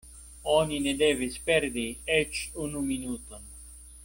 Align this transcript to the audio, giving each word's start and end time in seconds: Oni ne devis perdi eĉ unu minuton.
Oni 0.53 0.79
ne 0.85 0.93
devis 1.01 1.37
perdi 1.51 1.85
eĉ 2.17 2.43
unu 2.65 2.85
minuton. 2.91 3.51